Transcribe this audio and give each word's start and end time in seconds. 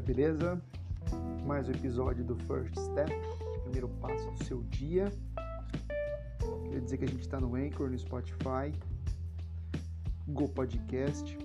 galera, 0.00 0.02
beleza? 0.02 0.62
Mais 1.46 1.68
um 1.68 1.72
episódio 1.72 2.24
do 2.24 2.36
First 2.46 2.74
Step, 2.76 3.12
primeiro 3.62 3.88
passo 4.00 4.30
do 4.30 4.44
seu 4.44 4.62
dia. 4.64 5.12
Queria 6.64 6.80
dizer 6.80 6.98
que 6.98 7.04
a 7.04 7.08
gente 7.08 7.20
está 7.20 7.40
no 7.40 7.54
Anchor, 7.54 7.90
no 7.90 7.98
Spotify, 7.98 8.72
Google 10.26 10.48
Podcast, 10.48 11.38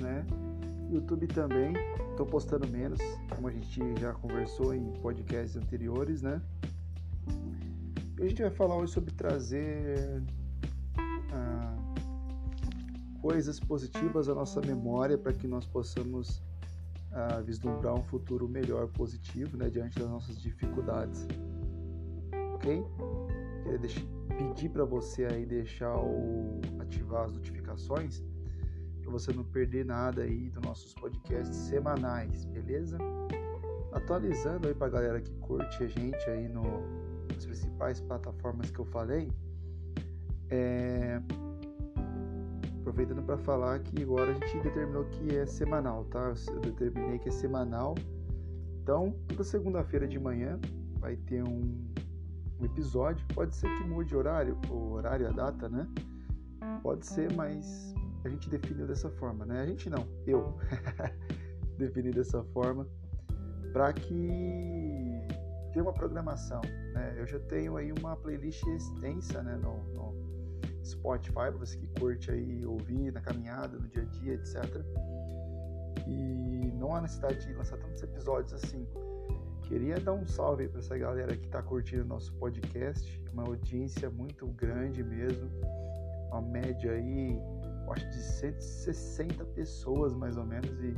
né? 0.00 0.24
YouTube 0.90 1.26
também. 1.28 1.72
Estou 2.10 2.26
postando 2.26 2.68
menos, 2.68 2.98
como 3.34 3.48
a 3.48 3.52
gente 3.52 3.80
já 4.00 4.12
conversou 4.12 4.74
em 4.74 4.92
podcasts 5.00 5.56
anteriores, 5.56 6.22
né? 6.22 6.40
E 8.18 8.22
a 8.22 8.28
gente 8.28 8.42
vai 8.42 8.50
falar 8.50 8.76
hoje 8.76 8.92
sobre 8.92 9.12
trazer 9.12 10.22
ah, 11.32 11.76
coisas 13.20 13.58
positivas 13.60 14.28
à 14.28 14.34
nossa 14.34 14.60
memória 14.60 15.18
para 15.18 15.32
que 15.32 15.46
nós 15.46 15.66
possamos 15.66 16.42
a 17.16 17.40
vislumbrar 17.40 17.94
um 17.94 18.02
futuro 18.02 18.46
melhor, 18.46 18.88
positivo, 18.88 19.56
né, 19.56 19.70
diante 19.70 19.98
das 19.98 20.08
nossas 20.08 20.38
dificuldades. 20.38 21.26
Ok? 22.54 22.84
Queria 23.62 23.78
pedir 24.36 24.68
para 24.68 24.84
você 24.84 25.24
aí 25.24 25.46
deixar 25.46 25.96
o 25.96 26.60
ativar 26.78 27.24
as 27.24 27.32
notificações 27.32 28.22
para 29.00 29.10
você 29.10 29.32
não 29.32 29.44
perder 29.44 29.86
nada 29.86 30.22
aí 30.22 30.50
dos 30.50 30.62
nossos 30.62 30.92
podcasts 30.92 31.56
semanais, 31.56 32.44
beleza? 32.44 32.98
Atualizando 33.92 34.68
aí 34.68 34.74
para 34.74 34.88
a 34.88 34.90
galera 34.90 35.20
que 35.20 35.32
curte 35.36 35.84
a 35.84 35.86
gente 35.86 36.28
aí 36.28 36.48
no, 36.48 36.62
nas 37.32 37.46
principais 37.46 37.98
plataformas 38.00 38.70
que 38.70 38.78
eu 38.78 38.84
falei, 38.84 39.30
é, 40.50 41.20
aproveitando 42.96 43.22
para 43.26 43.36
falar 43.36 43.78
que 43.80 44.02
agora 44.02 44.30
a 44.30 44.34
gente 44.34 44.58
determinou 44.60 45.04
que 45.04 45.36
é 45.36 45.44
semanal, 45.44 46.06
tá? 46.06 46.32
Eu 46.48 46.60
determinei 46.60 47.18
que 47.18 47.28
é 47.28 47.32
semanal. 47.32 47.94
Então, 48.82 49.14
toda 49.28 49.44
segunda-feira 49.44 50.08
de 50.08 50.18
manhã 50.18 50.58
vai 50.98 51.14
ter 51.14 51.42
um, 51.42 51.92
um, 52.58 52.64
episódio. 52.64 53.26
Pode 53.34 53.54
ser 53.54 53.68
que 53.76 53.84
mude 53.84 54.16
horário, 54.16 54.58
o 54.70 54.92
horário, 54.92 55.28
a 55.28 55.30
data, 55.30 55.68
né? 55.68 55.86
Pode 56.82 57.06
ser, 57.06 57.30
mas 57.34 57.94
a 58.24 58.30
gente 58.30 58.48
definiu 58.48 58.86
dessa 58.86 59.10
forma, 59.10 59.44
né? 59.44 59.60
A 59.60 59.66
gente 59.66 59.90
não, 59.90 60.08
eu 60.26 60.56
defini 61.76 62.10
dessa 62.10 62.42
forma 62.44 62.88
para 63.74 63.92
que 63.92 64.16
tenha 65.70 65.82
uma 65.84 65.92
programação, 65.92 66.62
né? 66.94 67.14
Eu 67.18 67.26
já 67.26 67.38
tenho 67.40 67.76
aí 67.76 67.92
uma 67.92 68.16
playlist 68.16 68.66
extensa, 68.68 69.42
né, 69.42 69.54
no, 69.56 69.84
no 69.92 70.15
Spotify, 70.86 71.32
para 71.32 71.52
você 71.52 71.76
que 71.76 71.86
curte 72.00 72.30
aí 72.30 72.64
ouvir 72.64 73.12
na 73.12 73.20
caminhada, 73.20 73.78
no 73.78 73.88
dia 73.88 74.02
a 74.02 74.06
dia, 74.06 74.34
etc. 74.34 74.84
E 76.06 76.72
não 76.78 76.94
há 76.94 77.00
necessidade 77.00 77.46
de 77.46 77.52
lançar 77.52 77.78
tantos 77.78 78.02
episódios 78.02 78.52
assim. 78.52 78.86
Queria 79.62 79.98
dar 79.98 80.12
um 80.12 80.26
salve 80.26 80.68
para 80.68 80.78
essa 80.78 80.96
galera 80.96 81.36
que 81.36 81.46
está 81.46 81.60
curtindo 81.62 82.04
nosso 82.04 82.32
podcast, 82.34 83.20
uma 83.32 83.42
audiência 83.42 84.08
muito 84.08 84.46
grande 84.48 85.02
mesmo, 85.02 85.50
uma 86.30 86.40
média 86.40 86.92
aí, 86.92 87.36
acho 87.90 88.08
de 88.10 88.22
160 88.22 89.44
pessoas 89.46 90.14
mais 90.14 90.36
ou 90.36 90.44
menos 90.44 90.70
e 90.80 90.94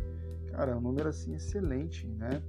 cara, 0.51 0.73
é 0.73 0.75
um 0.75 0.81
número 0.81 1.09
assim 1.09 1.35
excelente, 1.35 2.07
né? 2.07 2.43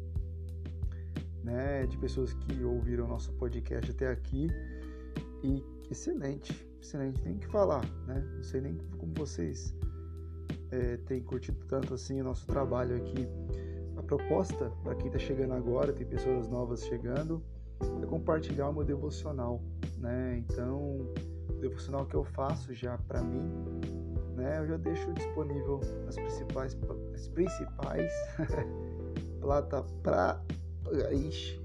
né? 1.44 1.86
De 1.86 1.98
pessoas 1.98 2.34
que 2.34 2.64
ouviram 2.64 3.08
nosso 3.08 3.32
podcast 3.34 3.92
até 3.92 4.10
aqui 4.10 4.48
e 5.44 5.64
excelente, 5.90 6.68
excelente, 6.82 7.22
tem 7.22 7.38
que 7.38 7.48
falar, 7.48 7.84
né? 8.08 8.24
Não 8.36 8.44
sei 8.44 8.62
nem 8.62 8.78
como 8.98 9.14
vocês 9.14 9.74
é, 10.72 10.98
têm 10.98 11.22
curtido 11.22 11.58
tanto 11.68 11.94
assim 11.94 12.22
o 12.22 12.24
nosso 12.24 12.46
trabalho 12.46 12.96
aqui. 12.96 13.28
A 13.98 14.04
proposta 14.04 14.72
para 14.84 14.96
quem 14.96 15.08
está 15.08 15.20
chegando 15.20 15.54
agora, 15.54 15.92
tem 15.92 16.06
pessoas 16.06 16.48
novas 16.48 16.86
chegando, 16.86 17.44
é 18.02 18.06
compartilhar 18.06 18.70
o 18.70 18.74
meu 18.74 18.84
devocional, 18.84 19.62
né? 19.98 20.38
Então, 20.38 21.12
o 21.50 21.54
devocional 21.60 22.06
que 22.06 22.16
eu 22.16 22.24
faço 22.24 22.74
já 22.74 22.98
para 22.98 23.22
mim, 23.22 23.52
né? 24.36 24.60
Eu 24.60 24.68
já 24.68 24.78
deixo 24.78 25.12
disponível 25.14 25.82
nas 26.06 26.16
principais, 26.16 26.78
as 27.14 27.28
principais 27.28 28.12
plata, 29.42 29.84
pra, 30.02 30.42
ixi, 31.12 31.60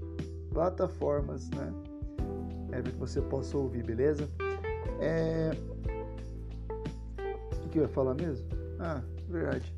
plataformas, 0.51 1.49
né? 1.51 1.73
É, 2.71 2.81
para 2.81 2.91
que 2.91 2.97
você 2.97 3.21
possa 3.21 3.57
ouvir, 3.57 3.83
beleza? 3.83 4.27
É... 4.99 5.51
O 7.63 7.69
que 7.69 7.79
eu 7.79 7.83
ia 7.83 7.89
falar 7.89 8.13
mesmo? 8.15 8.47
Ah, 8.79 9.01
verdade. 9.29 9.73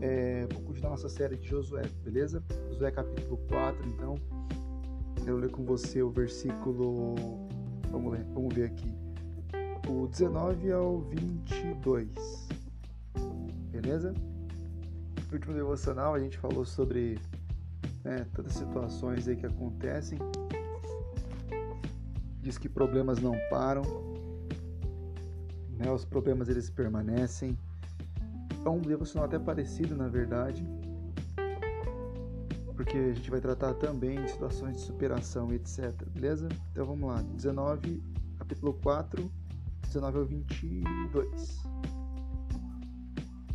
É... 0.00 0.46
Vou 0.52 0.62
continuar 0.62 0.90
nossa 0.90 1.08
série 1.08 1.36
de 1.36 1.48
Josué, 1.48 1.82
beleza? 2.04 2.42
Josué 2.68 2.90
capítulo 2.90 3.38
4, 3.48 3.88
então. 3.88 4.14
Quero 5.24 5.36
ler 5.36 5.50
com 5.50 5.64
você 5.64 6.02
o 6.02 6.10
versículo. 6.10 7.14
Vamos 7.90 8.12
ler, 8.12 8.24
vamos 8.32 8.54
ver 8.54 8.64
aqui. 8.64 8.94
O 9.88 10.06
19 10.06 10.72
ao 10.72 11.00
22. 11.00 12.48
Beleza? 13.70 14.14
No 15.28 15.34
último 15.34 15.54
devocional 15.54 16.14
a 16.14 16.18
gente 16.18 16.38
falou 16.38 16.64
sobre 16.64 17.18
né, 18.04 18.26
todas 18.34 18.52
as 18.52 18.58
situações 18.58 19.28
aí 19.28 19.36
que 19.36 19.46
acontecem. 19.46 20.18
Diz 22.40 22.56
que 22.56 22.68
problemas 22.68 23.20
não 23.20 23.32
param, 23.50 23.82
né? 25.80 25.90
Os 25.90 26.04
problemas 26.04 26.48
eles 26.48 26.68
permanecem. 26.70 27.58
É 28.64 28.68
um 28.68 28.78
devocional 28.78 29.26
até 29.26 29.38
parecido, 29.38 29.96
na 29.96 30.06
verdade, 30.06 30.62
porque 32.76 32.96
a 32.96 33.12
gente 33.14 33.30
vai 33.30 33.40
tratar 33.40 33.72
também 33.74 34.22
de 34.22 34.30
situações 34.30 34.76
de 34.76 34.82
superação, 34.82 35.52
etc. 35.52 35.92
Beleza? 36.10 36.48
Então 36.70 36.84
vamos 36.84 37.08
lá. 37.08 37.22
19, 37.22 38.02
capítulo 38.38 38.74
4, 38.74 39.30
19 39.86 40.18
ao 40.18 40.24
22. 40.26 41.64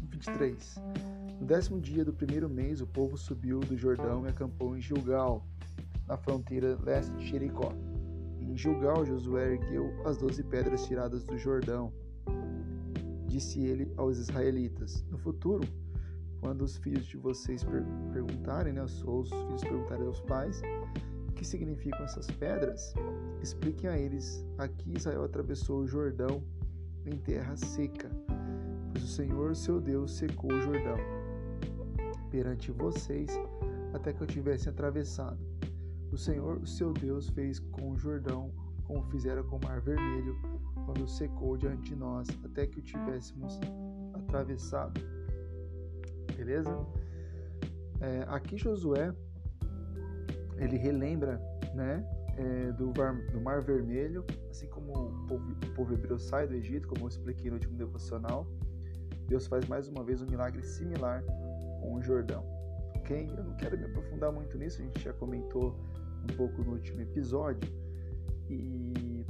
23. 0.10 0.76
No 1.40 1.46
décimo 1.46 1.80
dia 1.80 2.04
do 2.04 2.14
primeiro 2.14 2.50
mês, 2.50 2.82
o 2.82 2.88
povo 2.88 3.16
subiu 3.16 3.60
do 3.60 3.78
Jordão 3.78 4.26
e 4.26 4.30
acampou 4.30 4.76
em 4.76 4.82
Gilgal, 4.82 5.46
na 6.08 6.18
fronteira 6.18 6.78
leste 6.82 7.12
de 7.14 7.28
Jericó. 7.28 7.72
Em 8.40 8.58
Gilgal, 8.58 9.06
Josué 9.06 9.54
ergueu 9.54 9.94
as 10.04 10.18
doze 10.18 10.42
pedras 10.44 10.86
tiradas 10.86 11.24
do 11.24 11.38
Jordão 11.38 11.92
disse 13.36 13.60
ele 13.60 13.92
aos 13.98 14.18
israelitas: 14.18 15.04
No 15.12 15.18
futuro, 15.18 15.68
quando 16.40 16.62
os 16.62 16.78
filhos 16.78 17.06
de 17.06 17.18
vocês 17.18 17.64
per 17.64 17.84
perguntarem, 18.14 18.72
né, 18.72 18.86
ou 19.06 19.22
os 19.22 19.30
filhos 19.30 19.62
perguntarem 19.62 20.08
aos 20.08 20.22
pais 20.22 20.62
o 21.28 21.34
que 21.34 21.44
significam 21.44 22.06
essas 22.06 22.28
pedras, 22.32 22.94
expliquem 23.42 23.90
a 23.90 23.98
eles: 23.98 24.46
aqui 24.58 24.94
Israel 24.96 25.26
atravessou 25.26 25.82
o 25.82 25.88
Jordão 25.88 26.42
em 27.06 27.18
terra 27.18 27.58
seca, 27.58 28.10
pois 28.92 29.04
o 29.04 29.08
Senhor, 29.08 29.56
seu 29.56 29.82
Deus, 29.82 30.12
secou 30.12 30.52
o 30.54 30.62
Jordão 30.62 30.98
perante 32.32 32.72
vocês 32.72 33.30
até 33.94 34.14
que 34.14 34.22
eu 34.22 34.28
tivesse 34.28 34.70
atravessado. 34.70 35.40
O 36.12 36.18
Senhor, 36.18 36.66
seu 36.66 36.94
Deus, 36.94 37.30
fez 37.30 37.60
com 37.60 37.92
o 37.92 37.98
Jordão 37.98 38.54
como 38.86 39.04
fizera 39.06 39.44
com 39.44 39.58
o 39.58 39.64
Mar 39.64 39.82
Vermelho 39.82 40.38
quando 40.86 41.08
secou 41.08 41.58
diante 41.58 41.90
de 41.90 41.96
nós 41.96 42.28
até 42.44 42.66
que 42.66 42.80
o 42.80 42.82
tivéssemos 42.82 43.60
atravessado. 44.14 45.02
Beleza? 46.36 46.72
É, 48.02 48.26
aqui 48.28 48.58
Josué 48.58 49.14
ele 50.58 50.78
relembra, 50.78 51.42
né, 51.74 52.06
é, 52.38 52.72
do, 52.74 52.92
do, 53.32 53.42
Mar 53.42 53.62
Vermelho, 53.62 54.26
assim 54.50 54.68
como 54.68 54.92
o 54.92 55.28
povo, 55.28 55.52
o 55.52 55.74
povo 55.74 55.94
hebreu 55.94 56.18
sai 56.18 56.48
do 56.48 56.54
Egito, 56.54 56.88
como 56.88 57.06
eu 57.06 57.08
expliquei 57.08 57.50
no 57.50 57.56
último 57.56 57.78
devocional. 57.78 58.48
Deus 59.28 59.48
faz 59.48 59.68
mais 59.68 59.88
uma 59.88 60.04
vez 60.04 60.22
um 60.22 60.28
milagre 60.28 60.62
similar 60.64 61.24
com 61.82 61.96
o 61.96 62.02
Jordão. 62.02 62.46
Ok? 62.96 63.30
Eu 63.38 63.44
não 63.44 63.56
quero 63.56 63.78
me 63.78 63.86
aprofundar 63.86 64.32
muito 64.32 64.58
nisso, 64.58 64.82
a 64.82 64.86
gente 64.86 65.02
já 65.02 65.14
comentou 65.14 65.76
um 66.24 66.36
pouco 66.36 66.64
no 66.64 66.74
último 66.74 67.02
episódio. 67.02 67.72
E 68.50 69.26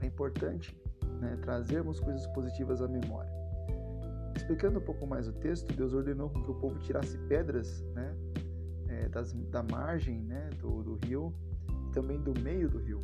é 0.00 0.06
importante 0.06 0.76
né, 1.22 1.38
trazermos 1.40 2.00
coisas 2.00 2.26
positivas 2.28 2.82
à 2.82 2.88
memória. 2.88 3.32
Explicando 4.36 4.80
um 4.80 4.82
pouco 4.82 5.06
mais 5.06 5.28
o 5.28 5.32
texto, 5.32 5.72
Deus 5.74 5.94
ordenou 5.94 6.28
que 6.28 6.50
o 6.50 6.54
povo 6.54 6.78
tirasse 6.80 7.16
pedras 7.28 7.82
né, 7.94 8.14
é, 8.88 9.08
das, 9.08 9.32
da 9.32 9.62
margem 9.62 10.20
né, 10.24 10.50
do, 10.58 10.82
do 10.82 10.98
rio 11.06 11.32
e 11.86 11.90
também 11.92 12.20
do 12.20 12.38
meio 12.40 12.68
do 12.68 12.78
rio, 12.78 12.98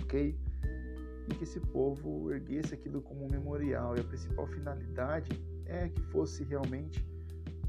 ok? 0.00 0.38
E 1.28 1.34
que 1.34 1.42
esse 1.42 1.60
povo 1.60 2.32
erguesse 2.32 2.72
aquilo 2.72 3.02
como 3.02 3.24
um 3.24 3.28
memorial. 3.28 3.96
E 3.96 4.00
a 4.00 4.04
principal 4.04 4.46
finalidade 4.46 5.30
é 5.66 5.88
que 5.88 6.00
fosse 6.02 6.44
realmente 6.44 7.04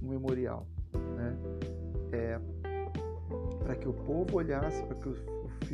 um 0.02 0.10
memorial, 0.10 0.68
né? 1.16 1.38
É, 2.12 2.40
para 3.64 3.76
que 3.76 3.88
o 3.88 3.94
povo 3.94 4.38
olhasse, 4.38 4.84
para 4.84 4.96
que 4.96 5.10
os, 5.10 5.20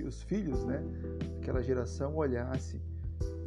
os 0.05 0.23
filhos, 0.23 0.63
né, 0.65 0.83
aquela 1.41 1.61
geração 1.61 2.15
olhasse 2.15 2.79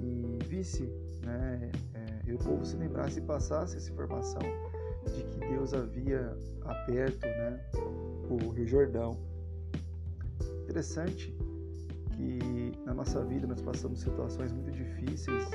e 0.00 0.38
visse, 0.47 0.85
né, 1.23 1.70
é, 1.94 2.32
o 2.32 2.38
povo 2.38 2.64
se 2.64 2.76
lembrasse 2.76 3.19
e 3.19 3.23
passasse 3.23 3.76
essa 3.76 3.91
informação 3.91 4.43
de 5.06 5.23
que 5.23 5.41
Deus 5.41 5.75
havia 5.75 6.37
aberto 6.64 7.26
né, 7.26 7.61
o 8.31 8.50
Rio 8.50 8.67
Jordão. 8.67 9.17
Interessante 10.62 11.35
que 12.12 12.73
na 12.85 12.94
nossa 12.94 13.25
vida 13.25 13.47
nós 13.47 13.61
passamos 13.61 14.00
situações 14.00 14.52
muito 14.52 14.70
difíceis, 14.70 15.49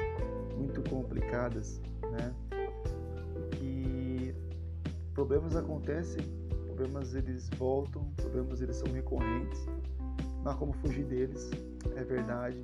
muito 0.58 0.82
complicadas, 0.90 1.80
né? 2.12 2.34
Que 3.52 4.36
problemas 5.14 5.56
acontecem, 5.56 6.24
problemas 6.66 7.14
eles 7.14 7.50
voltam, 7.58 8.04
problemas 8.16 8.62
eles 8.62 8.76
são 8.76 8.92
recorrentes, 8.92 9.66
não 10.44 10.52
há 10.52 10.56
como 10.56 10.74
fugir 10.74 11.06
deles, 11.06 11.50
é 11.96 12.04
verdade. 12.04 12.64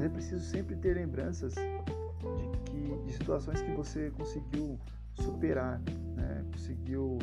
Mas 0.00 0.06
é 0.06 0.08
preciso 0.08 0.42
sempre 0.42 0.74
ter 0.76 0.94
lembranças 0.94 1.54
de 1.54 2.70
que 2.70 3.04
de 3.04 3.12
situações 3.12 3.60
que 3.60 3.70
você 3.72 4.10
conseguiu 4.12 4.80
superar, 5.12 5.78
né? 6.16 6.42
conseguiu 6.50 7.18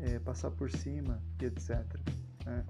é, 0.00 0.18
passar 0.18 0.50
por 0.50 0.70
cima 0.70 1.18
e 1.40 1.46
etc. 1.46 1.78
Né? 2.44 2.62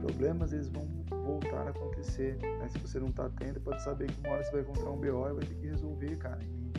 Problemas 0.00 0.54
eles 0.54 0.68
vão 0.68 0.88
voltar 1.10 1.66
a 1.66 1.70
acontecer. 1.70 2.38
Né? 2.40 2.66
Se 2.70 2.78
você 2.78 2.98
não 2.98 3.08
está 3.08 3.26
atento, 3.26 3.60
pode 3.60 3.82
saber 3.82 4.10
que 4.10 4.20
uma 4.20 4.30
hora 4.30 4.44
você 4.44 4.52
vai 4.52 4.60
encontrar 4.62 4.90
um 4.90 4.96
BO 4.96 5.28
e 5.28 5.32
vai 5.34 5.44
ter 5.44 5.54
que 5.54 5.66
resolver, 5.66 6.16
cara. 6.16 6.42
E 6.42 6.72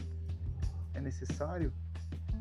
é 0.95 1.01
necessário 1.01 1.71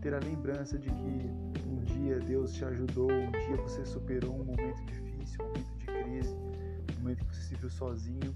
ter 0.00 0.14
a 0.14 0.18
lembrança 0.18 0.78
de 0.78 0.88
que 0.88 1.30
um 1.66 1.84
dia 1.84 2.18
Deus 2.20 2.54
te 2.54 2.64
ajudou, 2.64 3.12
um 3.12 3.30
dia 3.32 3.56
você 3.58 3.84
superou 3.84 4.34
um 4.34 4.44
momento 4.44 4.82
difícil, 4.86 5.44
um 5.44 5.48
momento 5.48 5.76
de 5.76 5.84
crise, 5.84 6.34
um 6.34 7.00
momento 7.00 7.26
que 7.26 7.36
você 7.36 7.42
se 7.42 7.54
viu 7.56 7.68
sozinho, 7.68 8.34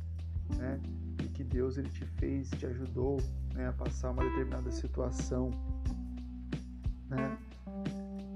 né? 0.58 0.78
E 1.22 1.28
que 1.28 1.44
Deus 1.44 1.78
ele 1.78 1.88
te 1.88 2.04
fez, 2.04 2.50
te 2.50 2.66
ajudou 2.66 3.18
né, 3.54 3.68
a 3.68 3.72
passar 3.72 4.10
uma 4.10 4.24
determinada 4.24 4.70
situação, 4.70 5.50
né? 7.08 7.38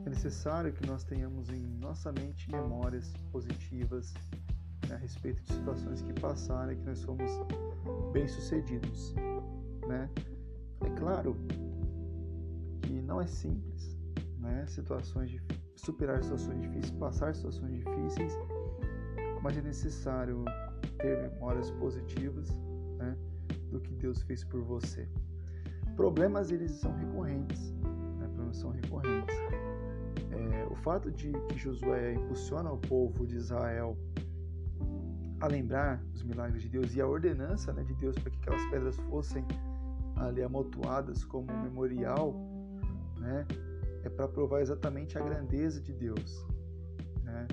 É 0.05 0.09
necessário 0.09 0.73
que 0.73 0.87
nós 0.87 1.03
tenhamos 1.03 1.51
em 1.51 1.67
nossa 1.81 2.13
mente 2.13 2.49
memórias 2.49 3.13
positivas 3.33 4.15
né, 4.89 4.95
a 4.95 4.99
respeito 4.99 5.43
de 5.43 5.53
situações 5.53 6.01
que 6.01 6.13
passaram 6.21 6.73
e 6.73 6.77
que 6.77 6.85
nós 6.85 6.99
somos 6.99 7.29
bem-sucedidos. 8.13 9.15
Né? 9.89 10.09
É 10.81 10.91
claro 10.91 11.37
que 12.83 12.93
não 13.03 13.21
é 13.21 13.27
simples 13.27 13.97
né, 14.39 14.65
situações 14.69 15.31
de, 15.31 15.43
superar 15.75 16.23
situações 16.23 16.61
difíceis, 16.63 16.91
passar 16.93 17.35
situações 17.35 17.73
difíceis, 17.73 18.33
mas 19.43 19.57
é 19.57 19.63
necessário 19.63 20.45
ter 20.99 21.31
memórias 21.31 21.71
positivas 21.73 22.49
né, 23.07 23.17
do 23.71 23.81
que 23.81 23.95
Deus 23.95 24.23
fez 24.23 24.45
por 24.45 24.63
você. 24.63 25.09
Problemas 25.95 26.51
eles 26.51 26.73
são 26.73 26.95
recorrentes, 26.97 27.73
né, 28.19 28.27
problemas 28.27 28.57
são 28.57 28.71
recorrentes 28.71 29.37
é, 30.37 30.67
o 30.71 30.75
fato 30.77 31.11
de 31.11 31.33
que 31.49 31.59
Josué 31.59 32.15
impulsiona 32.15 32.71
o 32.71 32.79
povo 32.79 33.27
de 33.27 33.37
Israel 33.37 33.97
a 35.41 35.47
lembrar 35.47 36.03
os 36.15 36.23
milagres 36.23 36.63
de 36.63 36.69
Deus 36.69 36.95
e 36.95 37.01
a 37.01 37.07
ordenança 37.07 37.73
né, 37.73 37.83
de 37.83 37.95
Deus 37.95 38.19
para 38.19 38.31
que 38.31 38.39
aquelas 38.39 38.65
pedras 38.71 38.97
fossem 39.11 39.45
ali 40.17 40.43
amontoadas 40.43 41.25
como 41.25 41.51
um 41.53 41.63
memorial, 41.63 42.35
né, 43.19 43.47
é 44.03 44.09
para 44.09 44.29
provar 44.29 44.61
exatamente 44.61 45.19
a 45.19 45.21
grandeza 45.21 45.81
de 45.81 45.93
Deus. 45.93 46.47
Né? 47.23 47.47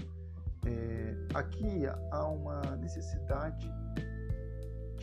É, 0.65 1.15
aqui 1.33 1.83
há 2.11 2.27
uma 2.27 2.61
necessidade 2.77 3.69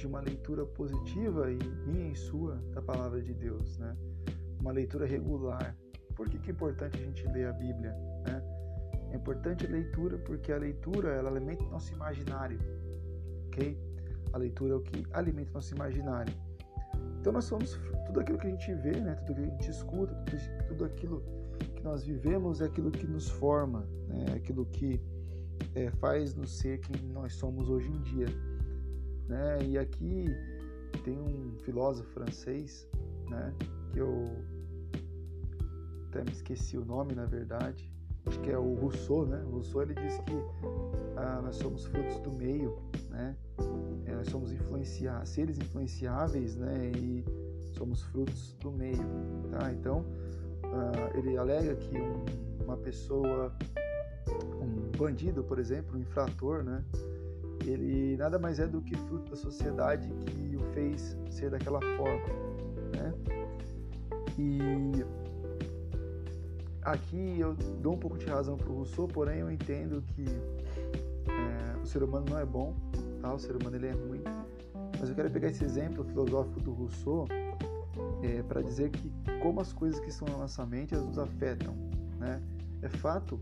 de 0.00 0.06
uma 0.06 0.20
leitura 0.20 0.64
positiva 0.64 1.52
e 1.52 1.58
minha 1.86 2.10
e 2.10 2.16
sua 2.16 2.56
da 2.72 2.80
palavra 2.80 3.20
de 3.22 3.34
Deus, 3.34 3.76
né? 3.76 3.94
uma 4.58 4.72
leitura 4.72 5.04
regular, 5.04 5.76
por 6.16 6.26
que, 6.28 6.38
que 6.38 6.50
é 6.50 6.52
importante 6.52 6.96
a 6.96 7.04
gente 7.04 7.26
ler 7.28 7.46
a 7.48 7.52
Bíblia? 7.52 7.92
Né? 8.26 8.42
É 9.12 9.16
importante 9.16 9.66
a 9.66 9.68
leitura 9.68 10.16
porque 10.18 10.52
a 10.52 10.56
leitura 10.56 11.10
ela 11.10 11.30
alimenta 11.30 11.64
o 11.64 11.70
nosso 11.70 11.92
imaginário, 11.92 12.58
ok? 13.48 13.78
A 14.32 14.38
leitura 14.38 14.72
é 14.72 14.76
o 14.76 14.80
que 14.80 15.06
alimenta 15.12 15.50
o 15.50 15.54
nosso 15.54 15.74
imaginário. 15.74 16.34
Então 17.20 17.32
nós 17.32 17.44
somos 17.44 17.78
tudo 18.06 18.20
aquilo 18.20 18.38
que 18.38 18.46
a 18.46 18.50
gente 18.50 18.72
vê, 18.76 18.92
né? 18.92 19.14
Tudo 19.26 19.42
que 19.42 19.48
a 19.48 19.50
gente 19.50 19.70
escuta, 19.70 20.14
tudo, 20.68 20.84
aquilo 20.86 21.22
que 21.76 21.82
nós 21.82 22.04
vivemos 22.04 22.62
é 22.62 22.64
aquilo 22.64 22.90
que 22.90 23.06
nos 23.06 23.28
forma, 23.28 23.86
né? 24.08 24.26
É 24.30 24.32
aquilo 24.36 24.64
que 24.66 24.98
é, 25.74 25.90
faz 25.90 26.34
nos 26.34 26.56
ser 26.58 26.80
quem 26.80 27.02
nós 27.08 27.34
somos 27.34 27.68
hoje 27.68 27.90
em 27.90 28.00
dia, 28.02 28.26
né? 29.30 29.58
E 29.64 29.78
aqui 29.78 30.26
tem 31.04 31.18
um 31.18 31.56
filósofo 31.60 32.10
francês, 32.10 32.86
né? 33.28 33.54
Que 33.92 34.00
eu 34.00 34.24
até 36.08 36.24
me 36.24 36.32
esqueci 36.32 36.76
o 36.76 36.84
nome 36.84 37.14
na 37.14 37.24
verdade, 37.24 37.90
acho 38.26 38.40
que 38.40 38.50
é 38.50 38.58
o 38.58 38.74
Rousseau, 38.74 39.24
né? 39.26 39.40
O 39.46 39.50
Rousseau 39.52 39.82
ele 39.82 39.94
diz 39.94 40.18
que 40.18 40.32
ah, 41.16 41.40
nós 41.42 41.56
somos 41.56 41.86
frutos 41.86 42.18
do 42.18 42.32
meio, 42.32 42.76
né? 43.08 43.36
É, 44.06 44.14
nós 44.14 44.26
somos 44.26 44.52
influenciar, 44.52 45.24
seres 45.24 45.56
influenciáveis, 45.58 46.56
né? 46.56 46.90
E 46.96 47.24
somos 47.76 48.02
frutos 48.02 48.56
do 48.60 48.72
meio, 48.72 49.04
tá? 49.52 49.72
Então 49.72 50.04
ah, 50.64 51.10
ele 51.14 51.36
alega 51.36 51.76
que 51.76 51.96
um, 51.96 52.64
uma 52.64 52.76
pessoa, 52.76 53.54
um 54.60 54.98
bandido, 54.98 55.44
por 55.44 55.60
exemplo, 55.60 55.96
um 55.96 56.00
infrator, 56.00 56.64
né? 56.64 56.84
Ele 57.66 58.16
nada 58.16 58.38
mais 58.38 58.58
é 58.58 58.66
do 58.66 58.80
que 58.80 58.96
fruto 58.96 59.30
da 59.30 59.36
sociedade 59.36 60.08
que 60.26 60.56
o 60.56 60.60
fez 60.72 61.16
ser 61.30 61.50
daquela 61.50 61.80
forma, 61.96 62.26
né? 62.96 63.14
E 64.38 65.04
aqui 66.82 67.38
eu 67.38 67.54
dou 67.82 67.94
um 67.94 67.98
pouco 67.98 68.16
de 68.16 68.26
razão 68.26 68.56
para 68.56 68.70
o 68.70 68.76
Rousseau, 68.76 69.06
porém 69.06 69.40
eu 69.40 69.50
entendo 69.50 70.02
que 70.02 70.24
é, 71.28 71.78
o 71.82 71.86
ser 71.86 72.02
humano 72.02 72.26
não 72.30 72.38
é 72.38 72.44
bom, 72.44 72.74
tá? 73.20 73.34
o 73.34 73.38
ser 73.38 73.56
humano 73.56 73.76
ele 73.76 73.88
é 73.88 73.92
ruim. 73.92 74.22
Mas 74.98 75.08
eu 75.08 75.14
quero 75.14 75.30
pegar 75.30 75.48
esse 75.48 75.64
exemplo 75.64 76.04
filosófico 76.04 76.60
do 76.60 76.72
Rousseau 76.72 77.26
é, 78.22 78.42
para 78.42 78.62
dizer 78.62 78.90
que 78.90 79.12
como 79.42 79.60
as 79.60 79.72
coisas 79.72 79.98
que 80.00 80.08
estão 80.08 80.28
na 80.28 80.38
nossa 80.38 80.64
mente 80.66 80.94
elas 80.94 81.06
nos 81.06 81.18
afetam. 81.18 81.74
Né? 82.18 82.40
É 82.82 82.88
fato 82.88 83.40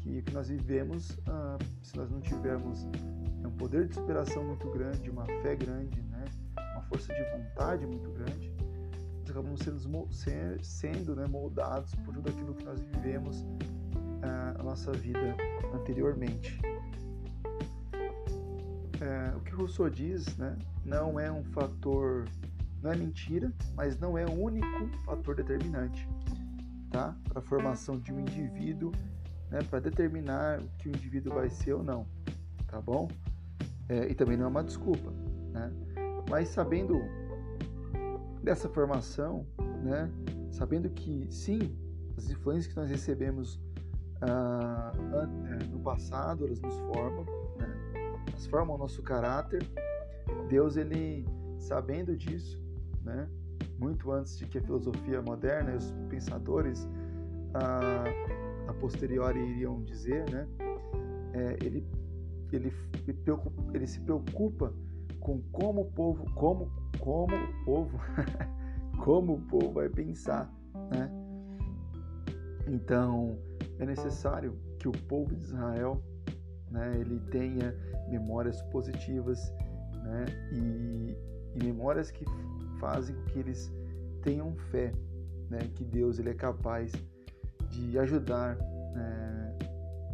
que 0.00 0.18
o 0.18 0.22
que 0.22 0.32
nós 0.32 0.48
vivemos, 0.48 1.18
ah, 1.26 1.58
se 1.82 1.96
nós 1.96 2.10
não 2.10 2.20
tivermos 2.20 2.86
poder 3.60 3.86
de 3.86 3.94
superação 3.94 4.42
muito 4.42 4.70
grande, 4.70 5.10
uma 5.10 5.26
fé 5.26 5.54
grande, 5.54 6.00
né? 6.00 6.24
uma 6.72 6.82
força 6.84 7.12
de 7.12 7.22
vontade 7.36 7.86
muito 7.86 8.10
grande, 8.10 8.50
acabamos 9.28 9.60
sendo, 9.60 10.64
sendo 10.64 11.14
né, 11.14 11.26
moldados 11.26 11.94
por 11.96 12.14
tudo 12.14 12.30
aquilo 12.30 12.54
que 12.54 12.64
nós 12.64 12.80
vivemos 12.80 13.42
uh, 13.42 14.56
na 14.56 14.64
nossa 14.64 14.90
vida 14.92 15.36
anteriormente. 15.74 16.58
Uh, 18.96 19.36
o 19.36 19.40
que 19.42 19.52
Rousseau 19.52 19.90
diz 19.90 20.34
né, 20.38 20.56
não 20.82 21.20
é 21.20 21.30
um 21.30 21.44
fator, 21.44 22.24
não 22.82 22.92
é 22.92 22.96
mentira, 22.96 23.52
mas 23.74 23.98
não 23.98 24.16
é 24.16 24.24
o 24.24 24.32
único 24.32 24.88
fator 25.04 25.34
determinante 25.34 26.08
tá? 26.90 27.14
para 27.28 27.40
a 27.40 27.42
formação 27.42 27.98
de 27.98 28.10
um 28.10 28.20
indivíduo, 28.20 28.90
né, 29.50 29.58
para 29.68 29.80
determinar 29.80 30.60
o 30.60 30.68
que 30.78 30.88
o 30.88 30.90
indivíduo 30.90 31.34
vai 31.34 31.50
ser 31.50 31.74
ou 31.74 31.82
não, 31.82 32.06
tá 32.66 32.80
bom? 32.80 33.06
É, 33.90 34.08
e 34.08 34.14
também 34.14 34.36
não 34.36 34.44
é 34.44 34.48
uma 34.48 34.62
desculpa, 34.62 35.12
né? 35.52 35.72
Mas 36.30 36.48
sabendo 36.48 37.00
dessa 38.40 38.68
formação, 38.68 39.44
né, 39.82 40.08
sabendo 40.52 40.88
que 40.90 41.26
sim, 41.28 41.76
as 42.16 42.30
influências 42.30 42.72
que 42.72 42.78
nós 42.78 42.88
recebemos 42.88 43.60
ah, 44.22 44.92
é, 45.50 45.64
no 45.64 45.80
passado 45.80 46.46
elas 46.46 46.60
nos 46.60 46.78
formam, 46.78 47.24
né, 47.58 48.14
elas 48.28 48.46
formam 48.46 48.76
o 48.76 48.78
nosso 48.78 49.02
caráter. 49.02 49.60
Deus 50.48 50.76
ele 50.76 51.26
sabendo 51.58 52.16
disso, 52.16 52.62
né, 53.02 53.28
muito 53.76 54.12
antes 54.12 54.38
de 54.38 54.46
que 54.46 54.58
a 54.58 54.62
filosofia 54.62 55.20
moderna 55.20 55.72
e 55.72 55.76
os 55.76 55.90
pensadores 56.08 56.88
a, 57.54 58.04
a 58.70 58.74
posteriori 58.74 59.40
iriam 59.40 59.82
dizer, 59.82 60.30
né, 60.30 60.46
é, 61.32 61.56
ele, 61.64 61.84
ele, 62.52 62.72
ele 63.74 63.86
se 63.86 64.00
preocupa 64.00 64.72
com 65.20 65.40
como 65.52 65.82
o 65.82 65.92
povo, 65.92 66.24
como 66.34 66.70
como 66.98 67.34
o 67.34 67.64
povo, 67.64 67.98
como 69.02 69.34
o 69.34 69.40
povo 69.42 69.72
vai 69.72 69.88
pensar, 69.88 70.52
né? 70.90 71.10
Então 72.66 73.38
é 73.78 73.86
necessário 73.86 74.56
que 74.78 74.88
o 74.88 74.92
povo 74.92 75.34
de 75.34 75.42
Israel, 75.42 76.02
né, 76.70 76.98
ele 76.98 77.20
tenha 77.30 77.74
memórias 78.08 78.62
positivas, 78.62 79.52
né, 80.04 80.24
e, 80.52 81.16
e 81.54 81.64
memórias 81.64 82.10
que 82.10 82.24
fazem 82.78 83.14
com 83.16 83.24
que 83.24 83.38
eles 83.38 83.72
tenham 84.22 84.54
fé, 84.70 84.92
né, 85.48 85.58
que 85.74 85.84
Deus 85.84 86.18
ele 86.18 86.30
é 86.30 86.34
capaz 86.34 86.92
de 87.70 87.98
ajudar, 87.98 88.56
né, 88.94 89.29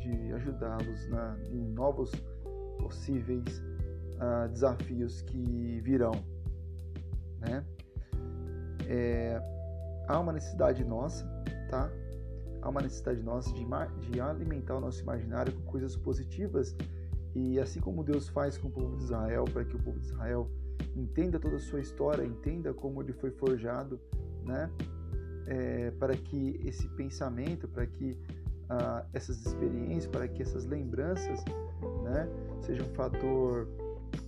de 0.06 0.32
ajudá-los 0.34 1.08
em 1.50 1.72
novos 1.72 2.12
possíveis 2.78 3.62
uh, 4.14 4.48
desafios 4.50 5.22
que 5.22 5.80
virão 5.82 6.12
né? 7.40 7.64
É, 8.88 9.40
há 10.08 10.20
uma 10.20 10.32
necessidade 10.32 10.84
nossa 10.84 11.26
tá? 11.68 11.90
Há 12.62 12.68
uma 12.68 12.80
necessidade 12.80 13.22
nossa 13.22 13.52
de, 13.52 13.64
de 14.10 14.20
alimentar 14.20 14.76
o 14.76 14.80
nosso 14.80 15.02
imaginário 15.02 15.52
com 15.52 15.62
coisas 15.62 15.96
positivas 15.96 16.74
e 17.34 17.60
assim 17.60 17.80
como 17.80 18.02
Deus 18.02 18.28
faz 18.28 18.56
com 18.56 18.68
o 18.68 18.70
povo 18.70 18.96
de 18.96 19.04
Israel, 19.04 19.44
para 19.44 19.64
que 19.64 19.76
o 19.76 19.78
povo 19.78 19.98
de 19.98 20.06
Israel 20.06 20.50
entenda 20.96 21.38
toda 21.38 21.56
a 21.56 21.60
sua 21.60 21.80
história, 21.80 22.24
entenda 22.24 22.72
como 22.72 23.02
ele 23.02 23.12
foi 23.12 23.30
forjado, 23.30 24.00
né? 24.42 24.70
É, 25.46 25.90
para 25.92 26.16
que 26.16 26.60
esse 26.64 26.88
pensamento, 26.88 27.68
para 27.68 27.86
que 27.86 28.18
ah, 28.68 29.04
essas 29.12 29.44
experiências, 29.44 30.06
para 30.06 30.26
que 30.28 30.42
essas 30.42 30.64
lembranças, 30.66 31.44
né, 32.02 32.28
sejam 32.60 32.86
um 32.86 32.94
fator 32.94 33.68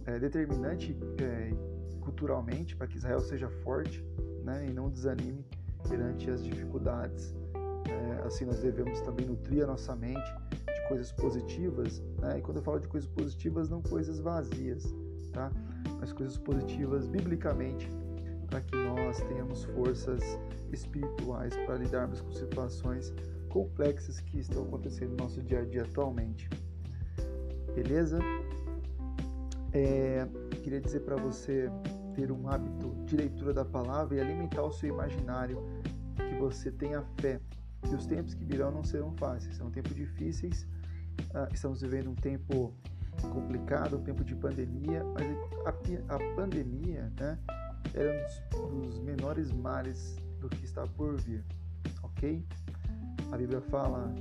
é, 0.07 0.19
determinante 0.19 0.97
é, 1.21 1.53
culturalmente, 2.01 2.77
para 2.77 2.87
que 2.87 2.97
Israel 2.97 3.21
seja 3.21 3.49
forte, 3.49 4.05
né, 4.45 4.67
e 4.69 4.73
não 4.73 4.89
desanime 4.89 5.45
perante 5.89 6.31
as 6.31 6.43
dificuldades. 6.43 7.35
É, 7.89 8.27
assim, 8.27 8.45
nós 8.45 8.61
devemos 8.61 9.01
também 9.01 9.27
nutrir 9.27 9.65
a 9.65 9.67
nossa 9.67 9.95
mente 9.97 10.35
de 10.67 10.89
coisas 10.89 11.11
positivas, 11.13 12.03
né? 12.19 12.39
E 12.39 12.43
quando 12.43 12.59
eu 12.59 12.63
falo 12.63 12.79
de 12.79 12.89
coisas 12.89 13.09
positivas, 13.09 13.69
não 13.69 13.81
coisas 13.81 14.21
vazias, 14.21 14.95
tá? 15.33 15.51
Mas 15.99 16.13
coisas 16.13 16.37
positivas 16.37 17.07
biblicamente, 17.07 17.91
para 18.47 18.61
que 18.61 18.77
nós 18.77 19.21
tenhamos 19.23 19.65
forças 19.65 20.23
espirituais 20.73 21.57
para 21.65 21.77
lidarmos 21.77 22.21
com 22.21 22.33
situações 22.33 23.13
complexas 23.59 24.21
que 24.21 24.39
estão 24.39 24.63
acontecendo 24.63 25.11
no 25.11 25.17
nosso 25.17 25.43
dia 25.43 25.61
a 25.61 25.65
dia 25.65 25.83
atualmente. 25.83 26.49
Beleza? 27.75 28.21
É, 29.73 30.27
queria 30.63 30.81
dizer 30.81 31.01
para 31.01 31.17
você 31.17 31.69
ter 32.15 32.31
um 32.31 32.49
hábito 32.49 32.95
de 33.05 33.17
leitura 33.17 33.53
da 33.53 33.65
palavra 33.65 34.17
e 34.17 34.21
alimentar 34.21 34.63
o 34.63 34.71
seu 34.71 34.89
imaginário, 34.91 35.59
que 36.17 36.37
você 36.39 36.71
tenha 36.71 37.03
fé 37.21 37.41
que 37.83 37.95
os 37.95 38.07
tempos 38.07 38.35
que 38.35 38.45
virão 38.45 38.71
não 38.71 38.85
serão 38.85 39.13
fáceis, 39.17 39.57
são 39.57 39.71
tempos 39.71 39.95
difíceis. 39.95 40.63
Uh, 41.35 41.53
estamos 41.53 41.83
vivendo 41.83 42.11
um 42.11 42.15
tempo 42.15 42.73
complicado, 43.33 43.99
um 43.99 44.03
tempo 44.03 44.23
de 44.25 44.37
pandemia, 44.37 45.03
mas 45.05 45.27
a, 45.67 46.15
a 46.15 46.35
pandemia 46.37 47.13
né, 47.19 47.37
era 47.93 48.13
um 48.13 48.71
dos, 48.71 48.91
dos 48.91 48.99
menores 49.01 49.51
males 49.53 50.17
do 50.41 50.49
que 50.49 50.65
está 50.65 50.87
por 50.87 51.17
vir, 51.17 51.45
ok? 52.05 52.45
A 53.31 53.37
Bíblia 53.37 53.61
fala 53.61 54.13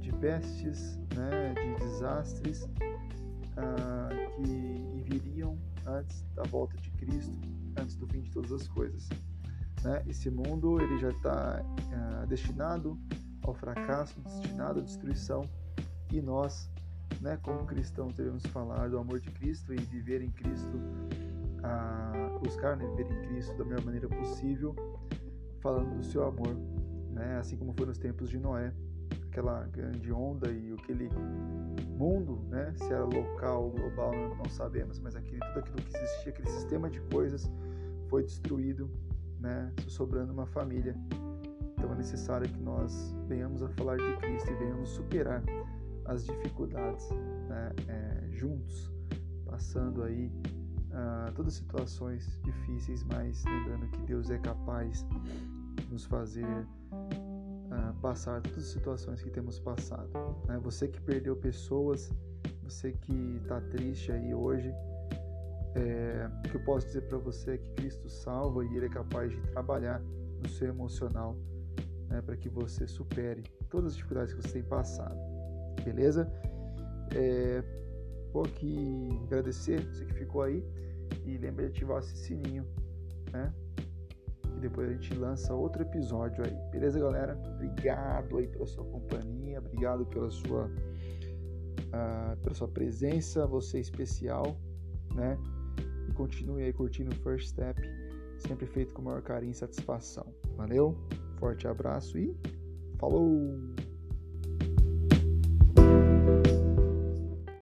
de 0.00 0.12
pestes, 0.12 0.96
né, 1.14 1.54
de 1.54 1.84
desastres 1.84 2.62
uh, 2.62 4.30
que 4.36 5.02
viriam 5.02 5.58
antes 5.86 6.22
da 6.34 6.44
volta 6.44 6.76
de 6.76 6.90
Cristo, 6.92 7.36
antes 7.76 7.96
do 7.96 8.06
fim 8.06 8.20
de 8.20 8.30
todas 8.30 8.52
as 8.52 8.68
coisas. 8.68 9.08
Né? 9.82 10.02
Esse 10.06 10.30
mundo 10.30 10.80
ele 10.80 10.98
já 10.98 11.10
está 11.10 11.62
uh, 11.62 12.26
destinado 12.26 12.98
ao 13.42 13.54
fracasso, 13.54 14.20
destinado 14.20 14.80
à 14.80 14.82
destruição, 14.82 15.42
e 16.12 16.20
nós, 16.20 16.70
né, 17.20 17.36
como 17.42 17.66
cristãos, 17.66 18.14
devemos 18.14 18.46
falar 18.46 18.88
do 18.88 18.98
amor 18.98 19.18
de 19.18 19.30
Cristo 19.32 19.74
e 19.74 19.76
viver 19.76 20.22
em 20.22 20.30
Cristo, 20.30 20.80
buscar 22.42 22.76
né, 22.76 22.86
viver 22.96 23.10
em 23.10 23.28
Cristo 23.28 23.56
da 23.56 23.64
melhor 23.64 23.84
maneira 23.84 24.08
possível, 24.08 24.76
falando 25.60 25.96
do 25.96 26.04
seu 26.04 26.24
amor, 26.24 26.56
né? 27.14 27.38
assim 27.38 27.56
como 27.56 27.72
foi 27.72 27.86
nos 27.86 27.98
tempos 27.98 28.28
de 28.28 28.38
Noé, 28.38 28.72
aquela 29.28 29.64
grande 29.68 30.12
onda 30.12 30.50
e 30.50 30.72
aquele 30.72 31.08
mundo, 31.96 32.44
né? 32.48 32.72
se 32.76 32.92
era 32.92 33.04
local 33.04 33.64
ou 33.64 33.70
global, 33.70 34.12
não 34.36 34.48
sabemos, 34.50 34.98
mas 34.98 35.16
aquele, 35.16 35.40
tudo 35.40 35.60
aquilo 35.60 35.76
que 35.76 35.96
existia, 35.96 36.32
aquele 36.32 36.50
sistema 36.50 36.90
de 36.90 37.00
coisas 37.02 37.50
foi 38.08 38.22
destruído 38.22 38.90
né, 39.40 39.72
sobrando 39.88 40.32
uma 40.32 40.46
família. 40.46 40.96
Então 41.72 41.92
é 41.92 41.96
necessário 41.96 42.48
que 42.48 42.60
nós 42.60 43.14
venhamos 43.28 43.62
a 43.62 43.68
falar 43.70 43.96
de 43.96 44.16
Cristo 44.16 44.50
e 44.50 44.54
venhamos 44.54 44.90
superar 44.90 45.42
as 46.06 46.24
dificuldades 46.24 47.10
né, 47.48 47.72
é, 47.88 48.28
juntos, 48.30 48.92
passando 49.46 50.02
aí 50.02 50.30
uh, 50.90 51.32
todas 51.34 51.54
as 51.54 51.58
situações 51.60 52.40
difíceis, 52.42 53.04
mas 53.04 53.44
lembrando 53.44 53.88
que 53.88 53.98
Deus 54.02 54.30
é 54.30 54.38
capaz 54.38 55.04
nos 55.94 56.04
fazer 56.04 56.44
uh, 56.44 57.94
passar 58.02 58.42
todas 58.42 58.64
as 58.64 58.70
situações 58.70 59.22
que 59.22 59.30
temos 59.30 59.60
passado. 59.60 60.10
Né? 60.46 60.58
Você 60.62 60.88
que 60.88 61.00
perdeu 61.00 61.36
pessoas, 61.36 62.12
você 62.62 62.92
que 62.92 63.38
está 63.42 63.60
triste 63.60 64.10
aí 64.10 64.34
hoje, 64.34 64.74
é, 65.76 66.28
o 66.38 66.48
que 66.48 66.56
eu 66.56 66.64
posso 66.64 66.86
dizer 66.86 67.02
para 67.02 67.18
você 67.18 67.52
é 67.52 67.58
que 67.58 67.70
Cristo 67.70 68.08
salva 68.08 68.64
e 68.64 68.76
Ele 68.76 68.86
é 68.86 68.88
capaz 68.88 69.30
de 69.30 69.40
trabalhar 69.52 70.00
no 70.42 70.48
seu 70.48 70.68
emocional 70.68 71.36
né, 72.08 72.20
para 72.20 72.36
que 72.36 72.48
você 72.48 72.86
supere 72.86 73.42
todas 73.70 73.92
as 73.92 73.96
dificuldades 73.96 74.34
que 74.34 74.42
você 74.42 74.52
tem 74.54 74.62
passado. 74.64 75.16
Beleza? 75.84 76.30
É, 77.14 77.62
vou 78.32 78.44
aqui 78.44 79.20
agradecer 79.24 79.80
você 79.86 80.04
que 80.04 80.14
ficou 80.14 80.42
aí 80.42 80.64
e 81.24 81.38
lembre 81.38 81.66
de 81.66 81.72
ativar 81.72 82.00
esse 82.00 82.16
sininho, 82.16 82.66
né? 83.32 83.52
E 84.64 84.68
depois 84.68 84.88
a 84.88 84.92
gente 84.94 85.14
lança 85.14 85.52
outro 85.52 85.82
episódio 85.82 86.42
aí. 86.42 86.56
Beleza, 86.70 86.98
galera? 86.98 87.38
Obrigado 87.54 88.38
aí 88.38 88.48
pela 88.48 88.64
sua 88.64 88.82
companhia, 88.86 89.58
obrigado 89.58 90.06
pela 90.06 90.30
sua, 90.30 90.64
uh, 90.68 92.36
pela 92.42 92.54
sua 92.54 92.68
presença, 92.68 93.46
você 93.46 93.76
é 93.76 93.80
especial, 93.80 94.56
né? 95.14 95.38
continue 96.14 96.62
aí 96.62 96.72
curtindo 96.72 97.10
o 97.10 97.14
First 97.16 97.48
Step, 97.48 97.78
sempre 98.38 98.66
feito 98.66 98.94
com 98.94 99.02
o 99.02 99.04
maior 99.04 99.20
carinho 99.20 99.52
e 99.52 99.54
satisfação. 99.54 100.32
Valeu, 100.56 100.96
forte 101.38 101.68
abraço 101.68 102.16
e 102.16 102.34
falou! 102.98 103.58